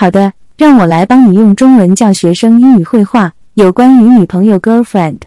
[0.00, 3.34] 好的，让我来帮你用中文教学生英语会话。
[3.54, 5.22] 有关于女朋友 girlfriend，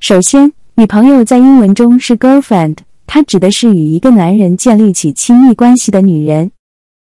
[0.00, 6.50] 首先，女朋友在英文中是 girlfriend，它指的是与一个男人建立起亲密关系的女人。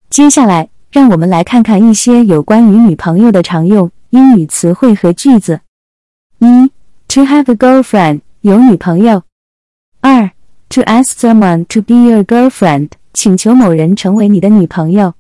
[0.10, 5.62] 接下来，让我们来看看一些有关于女朋友的常用英语词汇和句子。
[6.40, 6.72] 一
[7.08, 9.22] ，to have a girlfriend，有女朋友。
[10.02, 10.28] 二
[10.70, 15.14] ，to ask someone to be your girlfriend，请求某人成为你的女朋友。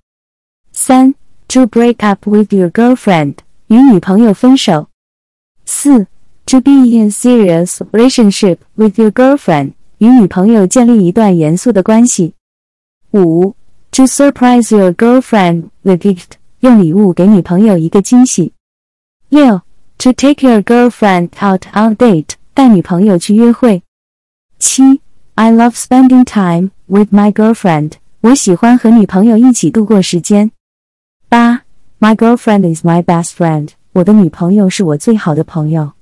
[0.72, 1.14] 三
[1.49, 3.37] ，to break up with your girlfriend，
[3.69, 4.89] 与女朋友分手。
[5.65, 6.07] 四，
[6.47, 12.35] to be in serious relationship with your girlfriend，与女朋友建立一段严肃的关系。
[13.13, 13.55] 五，
[13.91, 18.53] to surprise your girlfriend with gift，用礼物给女朋友一个惊喜。
[19.29, 19.63] 六，
[19.99, 23.83] to take your girlfriend out on date，带女朋友去约会。
[24.59, 25.01] 七，
[25.35, 30.51] I love spending time with my girlfriend，我喜欢和女朋友一起度过时间。
[31.34, 31.64] 八
[32.00, 33.70] ，My girlfriend is my best friend。
[33.94, 35.94] 我的女朋友是我最好的朋友。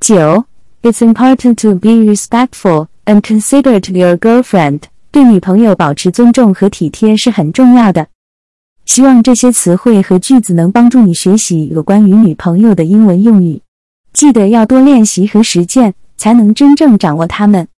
[0.00, 0.46] 九
[0.80, 4.84] ，It's important to be respectful and considerate your girlfriend。
[5.10, 8.06] 对女朋友保持尊重和体贴是很重要的。
[8.86, 13.60] 希望这些词汇和句子能帮助你学习有关于女朋友的英文用语。
[14.14, 17.68] 记得要多练习和实践，才能真正掌握它们。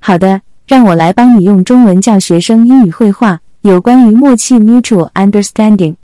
[0.00, 3.42] 好的，让我来帮你用中文教学生英语会话。
[3.62, 5.96] 有关于默契 （mutual understanding），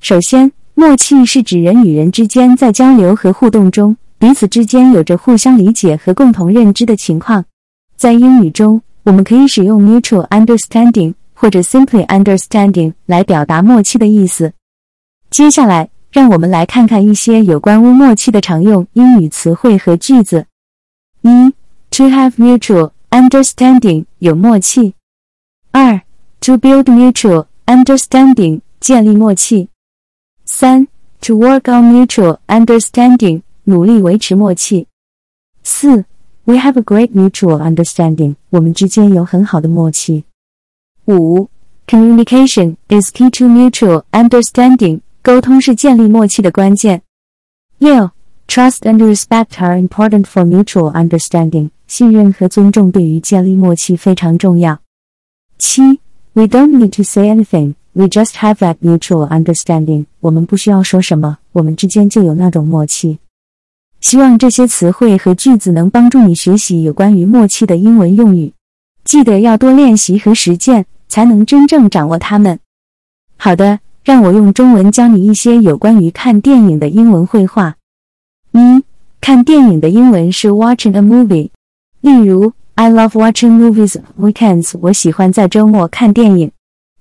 [0.00, 0.52] 首先。
[0.78, 7.46] 默契是指人与人之间在交流和互动中，彼此之间有着互相理解和共同认知的情况。
[7.96, 14.52] 在英语中，我们可以使用 mutual understanding 或者 simply understanding 来表达默契的意思。
[15.30, 20.44] 接下来，让我们来看看一些有关乎默契的常用英语词汇和句子。
[21.22, 21.54] 一
[21.90, 24.92] ，to have mutual understanding 有默契。
[25.72, 26.02] 二
[26.45, 29.69] ，to build mutual understanding 建立默契。
[30.45, 30.87] 三，
[31.21, 34.87] to work on mutual understanding，努力维持默契。
[35.63, 36.05] 四，
[36.45, 40.25] we have a great mutual understanding，我们之间有很好的默契。
[41.05, 41.47] 五，
[41.87, 47.01] communication is key to mutual understanding，沟通是建立默契的关键。
[47.77, 48.11] 六，
[48.47, 54.79] trust and respect are important for mutual understanding，信任和尊重对于建立默契非常重要。
[55.57, 55.99] 七
[56.36, 57.74] ，we don't need to say anything。
[57.94, 60.04] We just have that mutual understanding。
[60.20, 63.20] 我们不需要说什么，我们之间就有那种默契。
[64.02, 68.52] 希望这些词汇和句子能帮助你学习有关于默契的英文用语。
[69.02, 72.60] 记得要多练习和实践，才能真正掌握它们。
[73.38, 77.76] 好的，让我用中文教你一些有关于看电影的英文绘画。
[78.52, 78.84] 一，
[79.22, 81.48] 看电影的英文是 watching a movie。
[82.02, 84.73] 例如 ，I love watching movies weekends。
[84.81, 86.51] 我喜欢在周末看电影。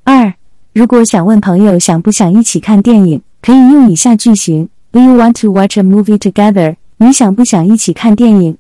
[0.04, 0.34] 二。
[0.72, 6.76] 如果想问朋友想不想一起看电影，可以用以下句型：Do you want to watch a movie together？
[6.98, 8.56] 你想不想一起看电影？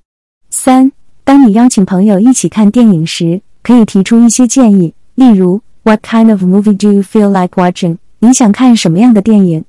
[0.50, 0.90] 三，
[1.22, 7.98] 当你邀请朋友一起看电影时，可以提出一些建议，例如：What kind of movie do you feel like watching？
[8.18, 9.64] 你想看什么样的电影？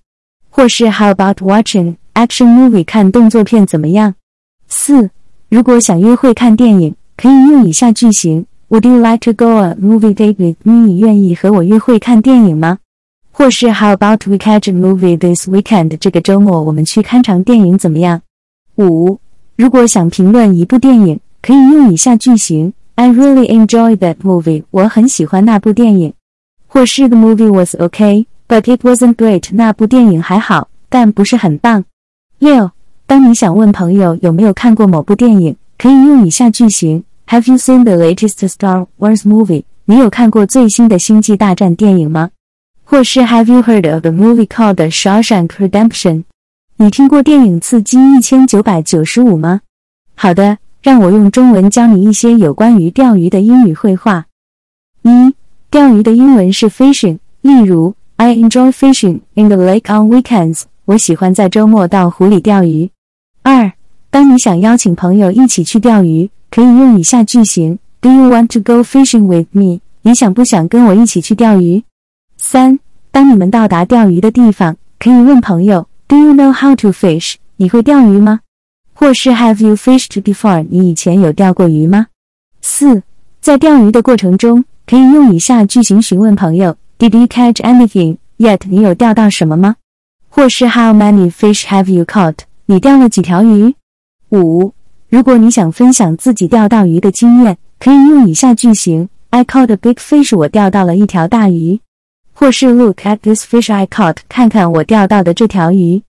[0.49, 2.83] 或是 How about watching action movie？
[2.83, 4.15] 看动作片怎么样？
[4.67, 5.11] 四，
[5.49, 8.46] 如果想约会看电影， 可以用以下句型。
[8.68, 10.86] Would you like to go a movie date with me？
[10.86, 12.78] 你愿意和我约会看电影吗？
[13.30, 15.96] 或是 How about we catch a movie this weekend？
[15.98, 18.22] 这个周末我们去看场电影怎么样？
[18.76, 19.18] 五，
[19.56, 24.64] 如果想评论一部电影，可以用以下句型：I really enjoy that movie。
[24.70, 26.12] 我很喜欢那部电影。
[26.66, 29.48] 或是 The movie was okay, but it wasn't great。
[29.52, 31.84] 那部电影还好，但不是很棒。
[32.40, 32.72] 六，
[33.06, 37.04] 当你想问朋友有没有看过某部电影，可以用以下句型。
[37.28, 39.64] Have you seen the latest Star Wars movie？
[39.86, 42.30] 你有看过最新的星际大战电影吗？
[42.84, 46.24] 或是 Have you heard of the movie called The Shawshank Redemption？
[46.76, 49.62] 你听过电影《刺激一千九百九十五》吗？
[50.14, 54.26] 好的，让我用中文教你一些有关于钓鱼的英语绘画。
[55.02, 55.34] 一，
[55.70, 57.18] 钓鱼的英文是 fishing。
[57.40, 60.62] 例如，I enjoy fishing in the lake on weekends。
[60.84, 62.90] 我喜欢在周末到湖里钓鱼。
[63.42, 63.72] 二，
[64.16, 66.30] 当你想邀请朋友一起去钓鱼。
[66.48, 69.80] 可以用以下句型：Do you want to go fishing with me？
[70.00, 71.84] 你想不想跟我一起去钓鱼？
[72.38, 72.78] 三，
[73.10, 77.34] 当你们到达钓鱼的地方，可以问朋友：Do you know how to fish？
[77.56, 78.40] 你会钓鱼吗？
[78.94, 80.66] 或是 Have you fished before？
[80.70, 82.06] 你以前有钓过鱼吗？
[82.62, 83.02] 四，
[83.42, 88.60] 在钓鱼的过程中，可以用以下句型询问朋友：Did you catch anything yet？
[88.66, 89.76] 你有钓到什么吗？
[90.30, 92.38] 或是 How many fish have you caught？
[92.64, 93.74] 你钓了几条鱼？
[94.30, 94.72] 五。
[95.08, 100.36] 如果你想分享自己钓到鱼的经验，可以用以下句型：I caught a big fish。
[100.36, 101.80] 我钓到了一条大鱼。
[102.32, 106.02] 或是 Look at this fish I caught，看看我钓到的这条鱼。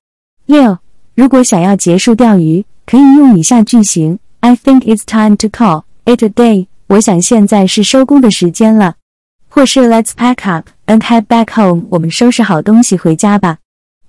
[0.46, 0.80] 六，
[1.16, 6.68] 如果想要结束钓鱼，可以用以下句型：I think it's time to call it a day。
[6.88, 8.96] 我想现在是收工的时间了。
[9.48, 11.86] 或是 Let's pack up and head back home。
[11.92, 13.60] 我们收拾好东西回家吧。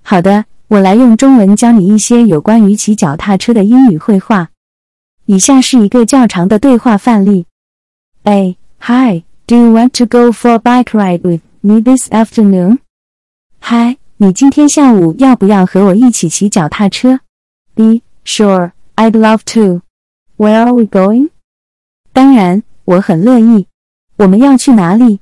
[0.01, 4.49] 好的，我来用中文教你一些有关于骑脚踏车的英语绘画。
[5.25, 7.47] 以下是一个较长的对话范例。
[8.23, 8.55] A.
[8.81, 12.77] Hi, do you want to go for a bike ride with me this afternoon?
[13.61, 17.21] Hi, 你今天下午要不要和我一起骑脚踏车
[17.73, 18.03] ？B.
[18.23, 19.81] Sure, I'd love to.
[20.37, 21.31] Where are we going?
[22.13, 23.65] 当然，我很乐意。
[24.17, 25.19] 我们要去哪里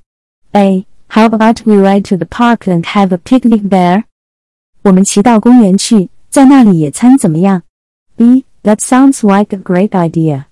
[0.52, 0.86] ？A.
[1.08, 4.04] How about we ride to the park and have a picnic there?
[4.83, 7.63] 我们骑到公园去，在那里野餐怎么样？
[8.17, 8.45] B.
[8.63, 10.45] That sounds like a great idea.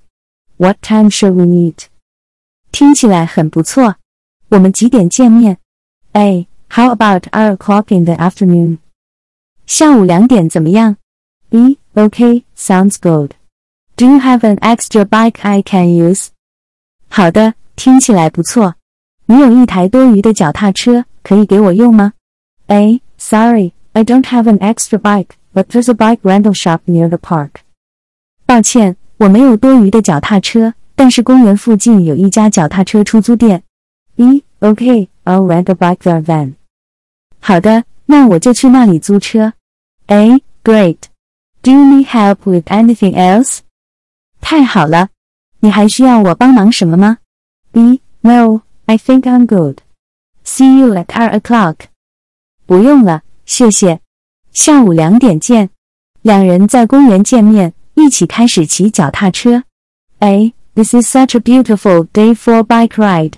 [0.57, 1.87] What time should we meet?
[2.73, 3.97] 听起来很不错。
[4.49, 5.59] 我们几点见面？
[6.13, 6.49] A.
[6.69, 8.79] How about two o'clock in the afternoon?
[9.67, 10.97] 下午两点怎么样？
[11.49, 11.79] B.
[11.95, 13.33] Okay, sounds good.
[13.97, 16.29] Do you have an extra bike I can use?
[17.09, 18.75] 好的，听起来不错。
[19.27, 22.13] 你有一台多余的脚踏车，可以给我用吗？
[22.67, 23.01] A.
[23.19, 27.18] Sorry, I don't have an extra bike, but there's a bike rental shop near the
[27.18, 27.62] park.
[28.46, 33.64] 抱歉，我没有多余的脚踏车，但是公园附近有一家脚踏车出租店。
[34.18, 34.44] B.
[34.60, 36.56] Okay, I'll rent a bike there then.
[37.40, 39.54] 好的，那我就去那里租车。
[40.08, 40.44] A.
[40.62, 40.98] Great.
[41.62, 43.60] Do you need help with anything else?
[44.42, 45.08] 太好了，
[45.62, 47.20] 你还需要我帮忙什么吗
[47.72, 48.02] ？B.
[48.20, 49.78] No, I think I'm good.
[50.44, 51.88] See you at two o'clock.
[52.66, 54.01] 不用了，谢谢。
[54.53, 55.71] 下午两点见。
[56.23, 59.65] 两人在公园见面，一起开始骑脚踏车。
[60.19, 60.53] A.
[60.75, 63.35] This is such a beautiful day for a bike ride.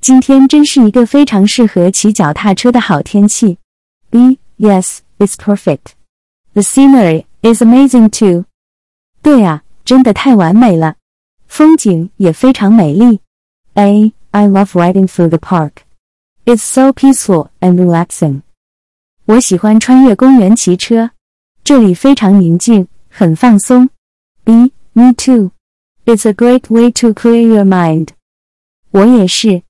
[0.00, 3.58] 今天真是一个非常适合骑脚踏车的好天气。
[4.10, 4.38] B.
[4.58, 5.94] Yes, it's perfect.
[6.52, 8.44] The scenery is amazing too.
[9.22, 10.96] 对啊，真的太完美了，
[11.48, 13.20] 风景也非常美丽。
[13.74, 14.12] A.
[14.30, 15.82] I love riding through the park.
[16.44, 18.42] It's so peaceful and relaxing.
[19.29, 21.11] 我喜欢穿越公园骑车，
[21.63, 23.87] 这里非常宁静，很放松。
[24.43, 24.73] B.
[24.93, 25.51] Me too.
[26.03, 28.07] It's a great way to clear your mind.
[28.89, 29.61] 我也是，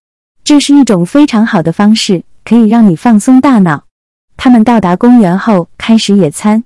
[0.46, 3.84] 这是一种非常好的方式，可以让你放松大脑。
[4.38, 6.64] 他们到达公园后开始野餐。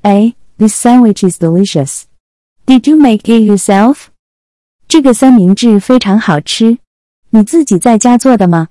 [0.00, 0.34] A.
[0.58, 2.02] This sandwich is delicious.
[2.66, 4.06] Did you make it yourself?
[4.88, 6.78] 这个三明治非常好吃，
[7.30, 8.66] 你自己在家做的吗？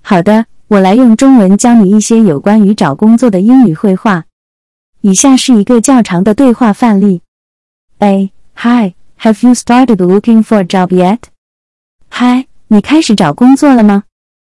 [0.00, 4.24] 好的，我来用中文教你一些有关于找工作的英语绘画。
[5.02, 7.20] 以下是一个较长的对话范例。
[7.98, 8.32] A.
[8.54, 11.18] Hi, have you started looking for a job yet?
[12.12, 14.04] Hi, 你开始找工作了吗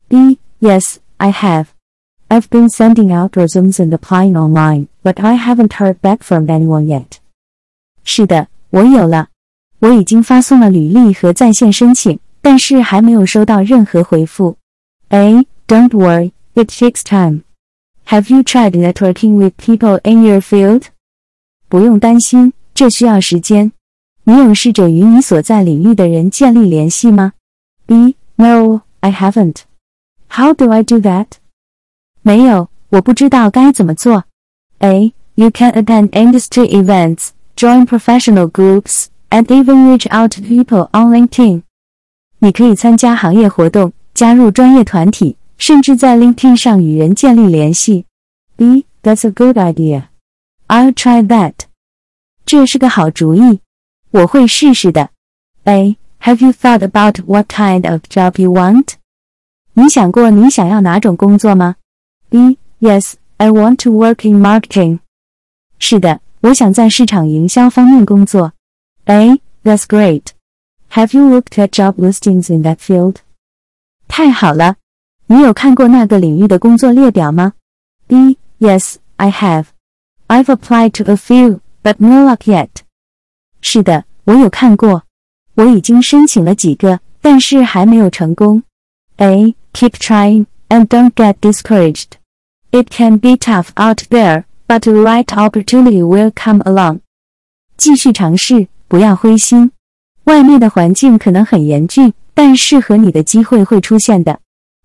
[0.08, 0.38] ？B.
[0.60, 1.66] Yes, I have.
[2.30, 6.86] I've been sending out resumes and applying online, but I haven't heard back from anyone
[6.86, 7.18] yet.
[8.02, 8.48] 是的。
[8.70, 9.28] 我有了，
[9.80, 14.56] 我已经发送了履历和在线申请，但是还没有收到任何回复。
[15.10, 15.46] A.
[15.67, 17.43] Don't worry, it takes time.
[18.07, 20.85] Have you tried networking with people in your field?
[21.67, 23.71] 不用担心，这需要时间。
[24.23, 27.33] 你有试着与你所在领域的人建立联系吗？
[27.85, 28.15] B.
[28.35, 29.61] No, I haven't.
[30.29, 31.27] How do I do that?
[32.21, 34.25] 没有，我不知道该怎么做。
[34.79, 35.13] A.
[35.35, 37.29] You can attend industry events.
[37.55, 41.63] Join professional groups and even reach out to people on LinkedIn。
[42.39, 48.05] 你可以参加行业活动，加入专业团体， 甚至在 LinkedIn 上与人建立联系。
[48.55, 48.85] B.
[49.01, 50.09] That's a good idea.
[50.67, 51.53] I'll try that.
[52.45, 53.61] 这是个好主意，
[54.11, 55.09] 我会试试的。
[55.63, 55.97] A.
[56.21, 58.95] Have you thought about what kind of job you want?
[59.73, 61.75] 你想过你想要哪种工作吗？
[62.29, 62.57] B.
[62.79, 64.99] Yes, I want to work in marketing.
[65.77, 66.21] 是的。
[66.41, 68.53] 我想在市场营销方面工作。
[69.05, 69.41] A.
[69.63, 70.27] That's great.
[70.91, 73.17] Have you looked at job listings in that field?
[74.07, 74.77] 太好了，
[75.27, 77.53] 你有看过那个领域的工作列表吗？
[78.07, 78.37] B.
[78.59, 79.65] Yes, I have.
[80.27, 82.69] I've applied to a few, but no luck yet.
[83.61, 85.03] 是的，我有看过，
[85.55, 88.63] 我已经申请了几个，但是还没有成功。
[89.17, 89.55] A.
[89.73, 92.17] Keep trying and don't get discouraged.
[92.71, 94.43] It can be tough out there.
[94.67, 96.99] But the right opportunity will come along.
[97.75, 99.71] 继续尝试，不要灰心。
[100.25, 104.39] 外面的环境可能很严峻，但适合你的机会会出现的。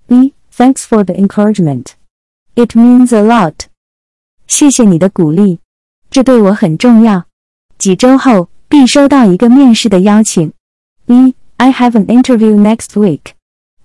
[0.08, 0.34] B.
[0.52, 1.94] Thanks for the encouragement.
[2.54, 3.66] It means a lot.
[4.46, 5.58] 谢谢你的鼓励，
[6.10, 7.24] 这对我很重要。
[7.78, 10.52] 几周后必收到一个面试的邀请。
[11.06, 11.34] B.
[11.56, 13.32] I have an interview next week.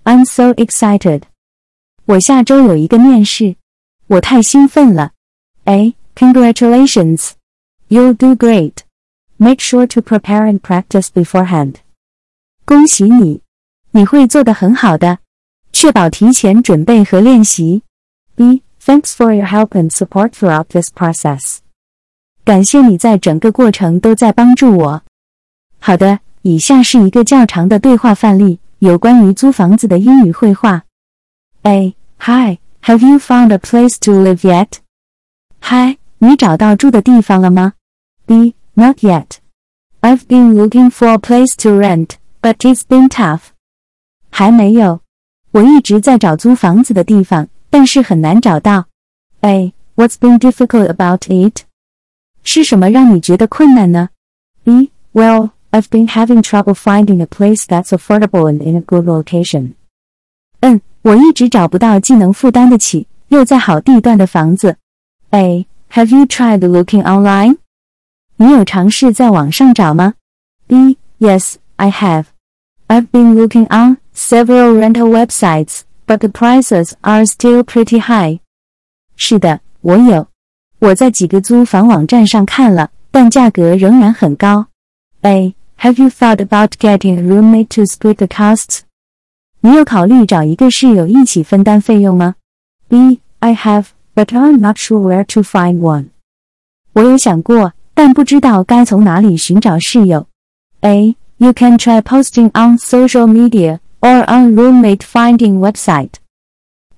[0.04, 1.22] I'm so excited.
[2.06, 3.56] 我下周有一个面试，
[4.06, 5.12] 我太兴奋了。
[5.64, 5.94] A.
[6.14, 7.32] Congratulations.
[7.88, 8.78] You'll do great.
[9.36, 11.76] Make sure to prepare and practice beforehand.
[12.64, 13.42] 恭喜你，
[13.92, 15.18] 你会做得很好的。
[15.75, 17.83] 确保提前准备和练习。
[18.33, 18.63] B.
[18.81, 21.57] Thanks for your help and support throughout this process.
[22.45, 25.03] 感谢你在整个过程都在帮助我。
[25.79, 30.83] 好的，以下是一个较长的对话范例，有关于租房子的英语绘画。
[31.63, 31.93] A.
[32.19, 34.77] Hi, have you found a place to live yet?
[35.63, 37.73] Hi, 你找到住的地方了吗
[38.25, 38.55] ？B.
[38.75, 39.39] Not yet.
[39.99, 43.49] I've been looking for a place to rent, but it's been tough.
[44.29, 45.01] 还没有，
[45.54, 48.86] 我一直在找租房子的地方，但是很难找到。
[49.40, 49.72] A.
[49.96, 51.62] What's been difficult about it?
[52.42, 54.10] 是什么让你觉得困难呢？
[54.64, 54.90] B.
[55.12, 59.74] Well, I've been having trouble finding a place that's affordable and in a good location.
[60.60, 64.76] 嗯，我一直找不到既能负担得起又在好地段的房子。
[65.30, 65.66] A.
[65.92, 67.56] Have you tried looking online?
[68.36, 70.14] 你有尝试在网上找吗？
[70.66, 70.96] B.
[71.18, 72.24] Yes, I have.
[72.88, 78.40] I've been looking on several rental websites, but the prices are still pretty high.
[79.16, 80.26] 是的，我有。
[80.80, 84.66] 我在几个租房网站上看了，但价格仍然很高。
[85.22, 85.54] A.
[85.80, 88.80] Have you thought about getting a roommate to split the costs?
[89.60, 92.36] 你有考虑找一个室友一起分担费用吗？
[92.88, 93.20] B.
[93.40, 96.08] I have, but I'm not sure where to find one.
[96.92, 100.26] 我有想过，但不知道该从哪里寻找室友。
[100.80, 101.16] A.
[101.36, 106.14] You can try posting on social media or on roommate finding website.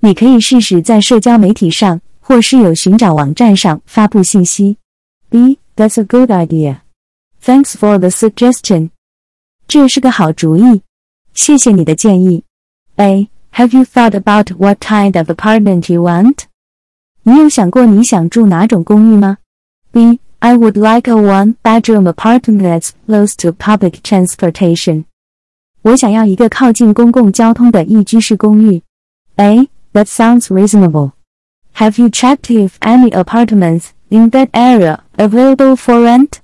[0.01, 4.77] 你可以试试在社交媒体上或室友寻找网站上发布信息。
[5.29, 5.59] B.
[5.77, 6.81] That's a good idea.
[7.43, 8.91] Thanks for the suggestion.
[9.67, 10.83] 这是个好主意，
[11.35, 12.45] 谢谢你的建议。
[12.97, 13.29] A.
[13.55, 16.45] Have you thought about what kind of apartment you want?
[17.23, 19.39] 你有想过你想住哪种公寓吗？
[19.93, 20.21] B.
[20.41, 25.05] I would like a one-bedroom apartment that's close to public transportation.
[25.87, 28.83] 我想要一个靠近公共交通的一居室公寓。
[29.37, 29.69] A.
[29.93, 31.13] That sounds reasonable.
[31.75, 36.35] Have you checked if any apartments in that area available for rent?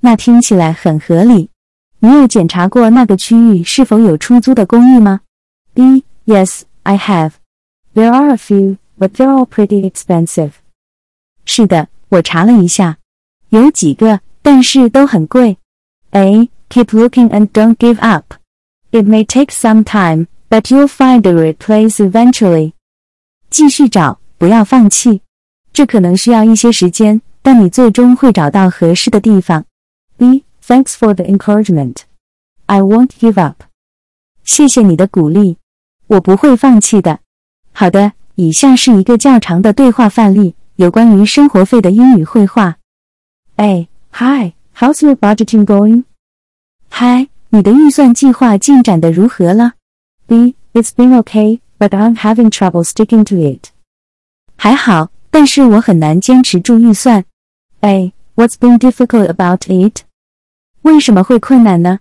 [0.00, 1.50] 那听起来很合理。
[2.00, 5.20] 你有检查过那个区域是否有出租的公寓吗？
[5.72, 6.04] B.
[6.26, 7.32] Yes, I have.
[7.94, 10.52] There are a few, but they're all pretty expensive.
[11.44, 12.98] 是的，我查了一下，
[13.50, 15.58] 有几个，但是都很贵。
[16.10, 16.50] A.
[16.70, 18.34] Keep looking and don't give up.
[18.90, 22.72] It may take some time, but you'll find the right place eventually.
[23.50, 25.22] 继续找，不要放弃。
[25.72, 29.64] 这可能需要一些时间，但你最终会找到合适的地方。
[30.16, 30.44] B.
[30.66, 32.04] Thanks for the encouragement.
[32.66, 33.64] I won't give up.
[34.44, 35.58] 谢谢你的鼓励，
[36.06, 37.18] 我不会放弃的。
[37.72, 42.76] 好的，以下是一个较长的对话范例，有关于生活费的英语绘画。
[43.56, 43.88] A.
[44.12, 46.04] Hi, how's your budgeting going?
[46.92, 49.74] Hi, 你的预算计划进展的如何了？
[50.26, 50.56] B.
[50.72, 53.68] It's been okay, but I'm having trouble sticking to it.
[54.56, 57.24] 还好，但是我很难坚持住预算。
[57.80, 58.12] A.
[58.34, 60.02] What's been difficult about it?
[60.82, 62.00] 为什么会困难呢？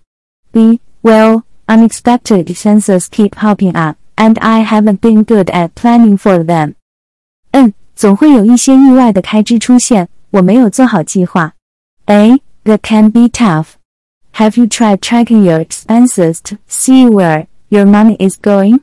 [0.52, 0.80] B.
[1.04, 6.74] Well, Unexpected expenses keep popping up, and I haven't been good at planning for them.
[7.52, 11.54] 嗯，总会有一些意外的开支出现，我没有做好计划。
[12.06, 12.42] A.
[12.66, 13.75] That can be tough.
[14.34, 18.82] Have you tried tracking your expenses to see where your money is going?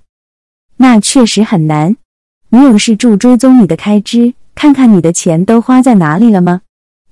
[0.76, 1.97] 那确实很难。
[2.50, 6.62] 你有试住追踪你的开支，看看你的钱都花在哪里了吗？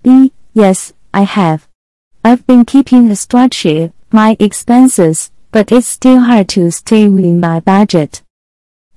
[0.02, 0.32] B.
[0.54, 1.60] Yes, I have.
[2.22, 7.60] I've been keeping a spreadsheet my expenses but it's still hard to stay within my
[7.60, 8.20] budget.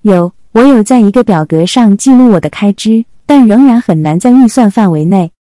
[0.01, 5.31] 有，我有在一个表格上记录我的开支，但仍然很难在预算范围内。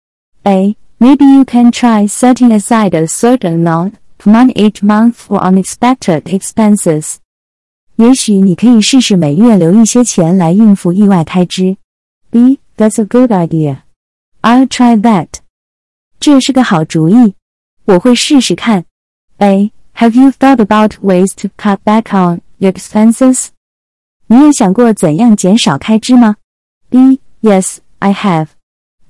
[0.43, 0.77] A.
[1.05, 6.23] Maybe you can try setting aside a certain amount of money each month for unexpected
[6.25, 7.17] expenses.
[7.97, 11.77] 也许你可以试试每月留一些钱来应付意外开支。
[12.31, 12.61] B.
[12.77, 13.83] That's a good idea.
[14.43, 15.29] I'll try that.
[16.19, 17.35] 这是个好主意，
[17.85, 18.85] 我会试试看。
[19.39, 19.73] A.
[19.97, 23.49] Have you thought about ways to cut back on your expenses?
[24.29, 26.37] 你有想过怎样减少开支吗？
[26.89, 27.21] B.
[27.43, 28.49] Yes, I have.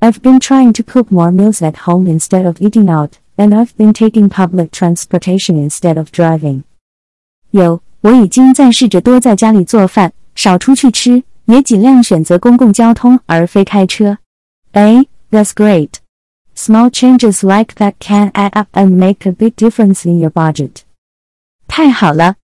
[0.04, 3.76] I've been trying to cook more meals at home instead of eating out, and I've
[3.76, 6.62] been taking public transportation instead of driving.
[7.50, 14.18] 有，我已经在试着多在家里做饭，少出去吃，也尽量选择公共交通而非开车。
[14.72, 15.08] A.
[15.30, 15.94] That's great.
[16.56, 20.82] Small changes like that can add up and make a big difference in your budget.
[21.68, 22.36] 太好了，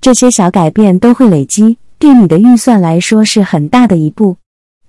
[0.00, 4.36] 这些小改变都会累积， 对你的预算来说是很大的一步。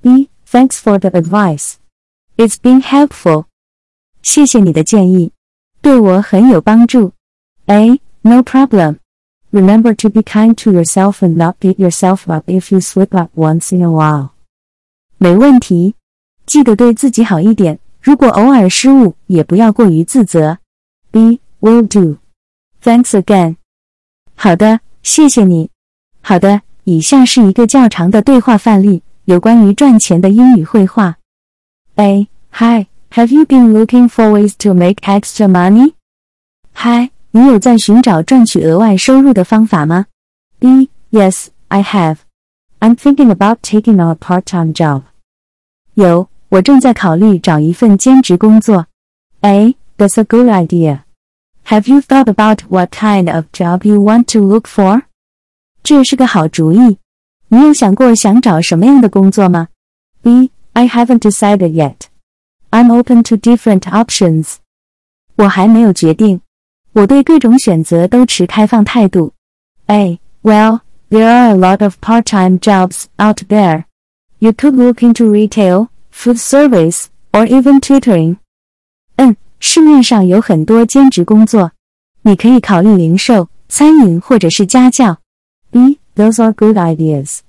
[0.01, 0.29] B.
[0.49, 1.75] Thanks for the advice.
[2.40, 3.44] It's been helpful.
[4.22, 5.32] 谢谢你的建议，
[5.82, 7.12] 对我很有帮助。
[7.66, 8.00] A.
[8.22, 8.96] No problem.
[9.50, 13.30] Remember to be kind to yourself and not beat yourself up if you slip up
[13.38, 14.30] once in a while.
[15.18, 15.96] 没问题，
[16.46, 17.78] 记得对自己好一点。
[18.00, 20.56] 如果偶尔失误，也不要过于自责。
[21.10, 21.40] B.
[21.60, 22.20] Will do.
[22.82, 23.56] Thanks again.
[24.34, 25.68] 好的，谢谢你。
[26.22, 31.18] 好的，以下是一个较长的对话范例，有关于赚钱的英语绘画。
[31.96, 32.29] A.
[32.51, 32.87] Hi.
[33.11, 35.93] Have you been looking for ways to make extra money?
[36.73, 40.07] Hi, 你有在寻找赚取额外收入的方法吗？
[40.59, 40.89] B.
[41.11, 42.17] Yes, I have.
[42.79, 45.03] I'm thinking about taking on a part-time job.
[45.93, 48.87] 有，我正在考虑找一份兼职工作。
[49.41, 49.77] A.
[49.97, 51.03] That's a good idea.
[51.67, 55.03] Have you thought about what kind of job you want to look for?
[55.83, 56.97] 这是个好主意。
[57.47, 59.69] 你有想过想找什么样的工作吗？
[60.21, 60.51] B.
[60.73, 61.95] I haven't decided yet.
[62.71, 64.55] I'm open to different options.
[65.37, 66.41] 我还没有决定，
[66.93, 69.33] 我对各种选择都持开放态度。
[69.87, 70.19] A.
[70.41, 73.85] Well, there are a lot of part-time jobs out there.
[74.39, 78.37] You could look into retail, food service, or even tutoring.
[79.15, 81.71] 嗯，市面上有很多兼职工作，
[82.23, 85.19] 你可以考虑零售、餐饮或者是家教。
[85.71, 85.99] B.
[86.15, 87.39] Those are good ideas.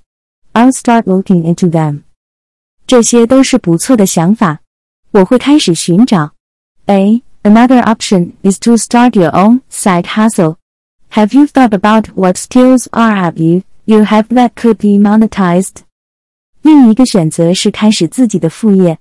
[0.53, 2.03] I'll start looking into them.
[2.87, 4.61] 这些都是不错的想法。
[5.13, 6.33] 我会开始寻找。
[6.87, 7.23] A.
[7.43, 10.57] Another option is to start your own side hustle.
[11.11, 15.83] Have you thought about what skills or have you you have that could be monetized?
[16.63, 18.99] 另一个选择是开始自己的副业。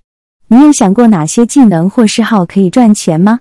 [0.47, 3.39] 你有想过哪些技能或嗜好可以赚钱吗？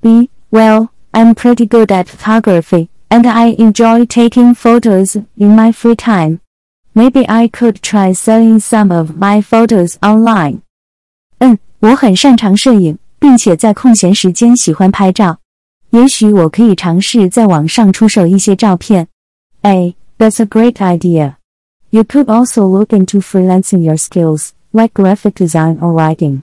[0.00, 0.28] B.
[0.50, 6.40] Well, I'm pretty good at photography, and I enjoy taking photos in my free time.
[6.92, 10.60] Maybe I could try selling some of my photos online.
[11.38, 11.58] 嗯。
[11.79, 15.39] 我很擅长摄影，并且在空闲时间喜欢拍照。
[15.91, 19.07] 也许我可以尝试在网上出售一些照片。
[19.61, 19.95] A.
[20.17, 21.35] That's a great idea.
[21.91, 26.41] You could also look into freelancing your skills, like graphic design or writing.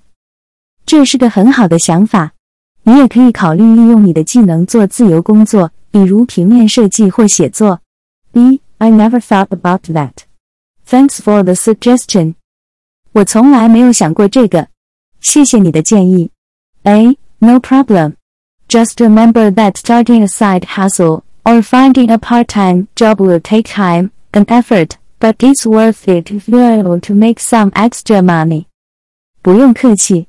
[0.86, 2.32] 这是个很好的想法。
[2.84, 7.80] 你也可以考虑利用你的技能做自由工作，比如平面设计或写作。
[8.30, 8.60] B.
[8.78, 10.12] I never thought about that.
[10.88, 12.34] Thanks for the suggestion.
[13.12, 14.68] 我从来没有想过这个。
[15.23, 16.31] 谢谢你的建议。
[16.83, 17.17] A.
[17.39, 18.15] No problem.
[18.67, 24.11] Just remember that starting a side hustle or finding a part-time job will take time
[24.31, 28.65] and effort, but it's worth it if you're able to make some extra money.
[29.41, 30.27] 不用客气，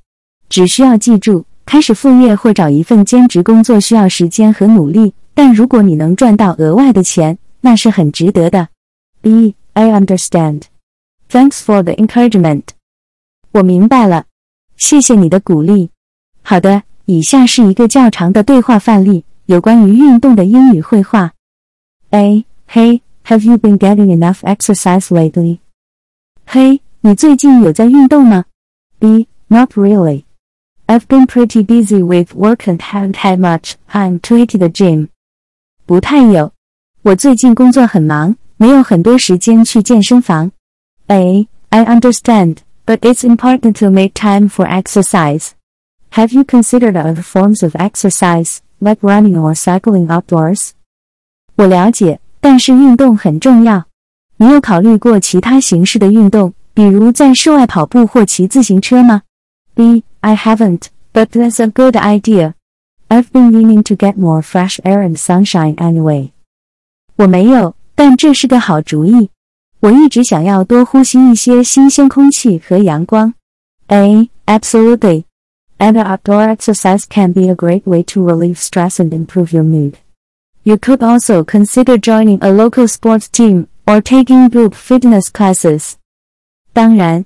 [0.49, 8.69] 只需要记住，开始副业或找一份兼职工作需要时间和努力，但如果你能赚到额外的钱，那是很值得的。
[9.21, 9.55] B.
[9.75, 10.63] I understand.
[11.29, 12.63] Thanks for the encouragement.
[13.53, 14.25] 我明白了。
[14.78, 15.90] 谢谢你的鼓励。
[16.42, 21.34] 好的，以下是一个较长的对话范例，有关于运动的英语绘画。
[22.12, 22.46] A.
[22.68, 25.60] Hey, have you been getting enough exercise lately?
[26.46, 28.46] 嘿，你最近有在运动吗
[29.00, 29.28] ？B.
[29.48, 30.24] Not really.
[30.88, 35.10] I've been pretty busy with work and haven't had much time to hit the gym.
[35.86, 36.52] 不太有，
[37.04, 40.52] 我最近工作很忙，没有很多时间去健身房。
[41.08, 41.48] A.
[41.70, 45.51] I understand but it's important to make time for exercise.
[46.13, 50.71] Have you considered other forms of exercise, like running or cycling outdoors?
[51.57, 53.85] 我了解，但是运动很重要。
[54.39, 59.23] 你有考虑过其他形式的运动，比如在室外跑步或骑自行车吗？
[59.75, 60.05] B.
[60.21, 62.55] I haven't, but that's a good idea.
[63.09, 66.31] I've been meaning to get more fresh air and sunshine anyway.
[67.17, 69.31] 我没有，但这是个好主意。
[69.85, 73.33] 我一直想要多呼吸一些新鲜空气和阳光。
[73.89, 74.29] A.
[74.47, 75.25] Absolutely.
[75.79, 79.95] And outdoor exercise can be a great way to relieve stress and improve your mood.
[80.63, 85.95] You could also consider joining a local sports team or taking group fitness classes.
[86.75, 87.25] 当然，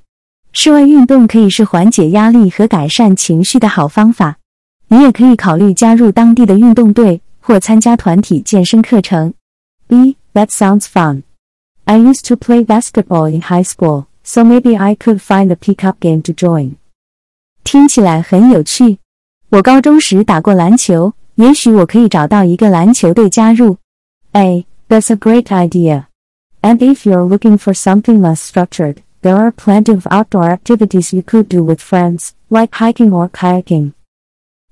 [0.53, 4.37] 室外运动可以是缓解压力和改善情绪的好方法。
[4.87, 9.35] 你也可以考虑加入当地的运动队或参加团体健身课程。
[9.89, 10.17] B.
[10.33, 11.23] That sounds fun.
[11.89, 15.97] I used to play basketball in high school, so maybe I could find a pickup
[16.01, 16.77] game to join.
[17.63, 18.99] 听起来很有趣。
[19.51, 23.77] 我高中时打过篮球，也许我可以找到一个篮球队加入。
[24.33, 24.67] A.
[24.89, 26.05] That's a great idea.
[26.61, 31.23] And if you're looking for something less structured, there are plenty of outdoor activities you
[31.23, 33.93] could do with friends, like hiking or kayaking.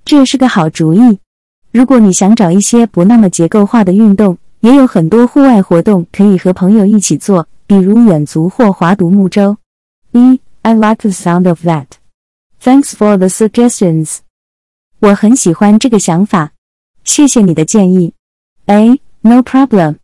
[0.04, 1.20] 这是个好主意。
[1.70, 4.36] 如果你想找一些不那么结构化的运动，
[4.66, 9.56] 也有很多户外活动可以和朋友一起做， 比如远足或划独木舟。
[10.10, 10.40] B.
[10.62, 11.86] I like the sound of that.
[12.62, 14.18] Thanks for the suggestions.
[15.00, 16.52] 我很喜欢这个想法，
[17.02, 18.14] 谢谢你的建议。
[18.66, 19.00] A.
[19.22, 19.96] No problem.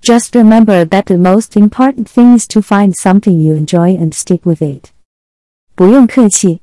[0.00, 4.40] Just remember that the most important thing is to find something you enjoy and stick
[4.44, 4.90] with it.
[5.74, 6.60] 不用客气，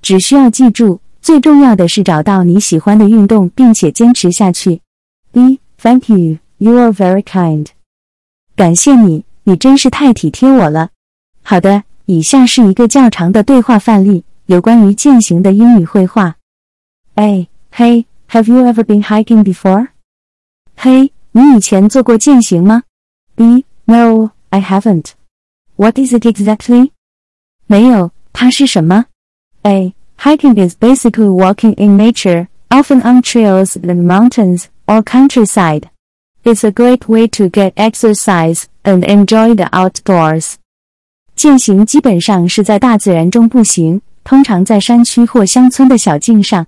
[0.00, 4.80] 只需要记住，最重要的是找到你喜欢的运动，并且坚持下去。
[5.32, 5.60] B.
[5.76, 6.38] Thank you.
[6.58, 7.68] You are very kind.
[8.56, 10.90] 感谢你，你真是太体贴我了。
[11.42, 16.36] 好的，以下是一个较长的对话范例，有关于践行的英语绘画。
[17.14, 17.48] A.
[17.72, 19.88] Hey, have you ever been hiking before?
[20.76, 22.84] Hey, 你以前做过践行吗？
[23.34, 23.64] B.
[23.86, 25.12] No, I haven't.
[25.76, 26.90] What is it exactly?
[27.66, 29.06] 没有，它是什么？
[29.62, 29.94] A.
[30.18, 35.88] Hiking is basically walking in nature, often on trails in mountains or countryside.
[36.42, 40.54] It's a great way to get exercise and enjoy the outdoors.
[41.34, 46.66] 践行基本上是在大自然中步行，通常在山区或乡村的小径上。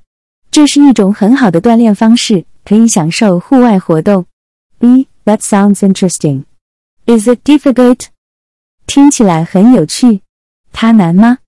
[0.51, 4.27] 这是一种很好的锻炼方式，可以享受户外活动。
[4.79, 5.09] B.
[5.25, 6.45] That sounds interesting.
[7.05, 8.07] Is it difficult?
[8.87, 10.23] 听起来很有趣。
[10.73, 11.39] 它难吗？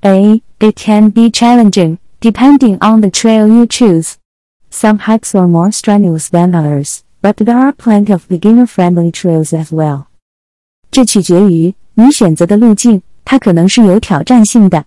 [0.00, 0.42] A.
[0.60, 4.14] It can be challenging, depending on the trail you choose.
[4.70, 9.68] Some hikes are more strenuous than others but there are plenty of beginner-friendly trails as
[9.68, 10.04] well.
[10.90, 14.84] 这取决于你选择的路径，它可能是有挑战性的。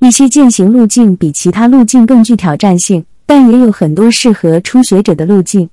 [0.00, 5.70] 一些践行路径比其他路径更具挑战性，但也有很多适合初学者的路径。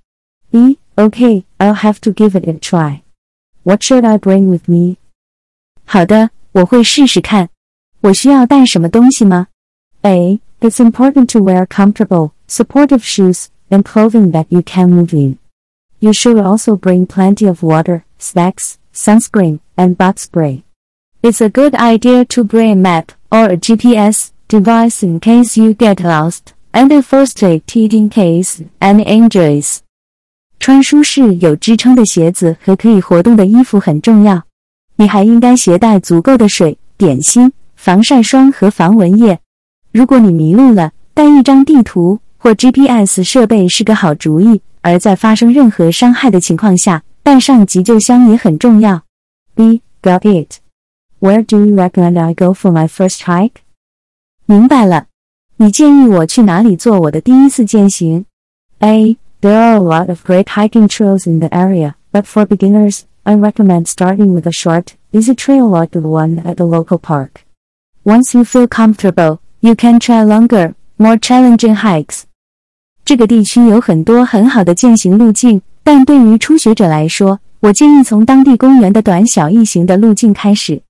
[0.52, 3.02] 一，OK, I'll have to give it a try.
[3.64, 4.98] What should I bring with me?
[5.86, 7.50] 好的，我会试试看。
[8.02, 9.48] 我需要带什么东西吗？
[10.04, 10.40] A.
[10.62, 15.38] It's important to wear comfortable, supportive shoes and clothing that you can move in.
[16.00, 20.64] You should also bring plenty of water, snacks, sunscreen, and bug spray.
[21.22, 25.74] It's a good idea to bring a map or a GPS device in case you
[25.74, 29.78] get lost, and a first aid kit in case any injuries.
[30.60, 34.44] 穿舒适有支撑的鞋子和可以活动的衣服很重要。
[34.98, 39.40] 你还应该携带足够的水、点心、防晒霜和防蚊液。
[39.92, 44.62] 如果你迷路了，带一张地图或 GPS 设备是个好主意。
[44.82, 49.04] 而在发生任何伤害的情况下，带上急救箱也很重要。
[49.56, 49.82] B.
[50.02, 50.58] Got it.
[51.20, 53.62] Where do you recommend I go for my first hike?
[54.46, 55.06] 明白了。
[55.58, 58.26] 你建议我去哪里做我的第一次践行？
[58.80, 59.18] A.
[59.40, 63.36] There are a lot of great hiking trails in the area, but for beginners, I
[63.36, 67.46] recommend starting with a short, easy trail like the one at the local park.
[68.04, 72.26] Once you feel comfortable, you can try longer, more challenging hikes.
[73.09, 80.83] 这个地区有很多很好的践行路径，但对于初学者来说，我建议从当地公园的短小易行的路径开始。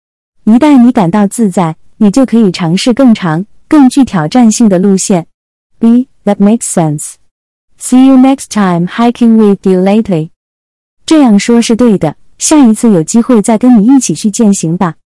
[0.42, 5.28] 一旦你感到自在，你就可以尝试更长、更具挑战性的路线。
[5.78, 6.08] B.
[6.24, 7.12] That makes sense.
[7.78, 10.30] See you next time hiking with you lately.
[11.06, 14.96] 这样说是对的，下一次有机会再跟你一起去践行吧。